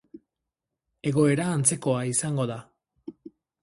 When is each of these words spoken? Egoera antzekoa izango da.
Egoera 1.13 1.47
antzekoa 1.59 2.03
izango 2.17 2.51
da. 2.57 2.61